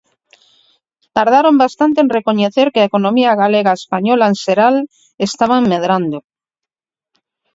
[1.17, 4.75] Tardaron bastante en recoñecer que a economía galega e española en xeral
[5.27, 6.17] estaban medrando.